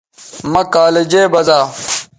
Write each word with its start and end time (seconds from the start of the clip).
مہ 0.51 0.61
کالجے 0.73 1.23
بزا 1.33 1.59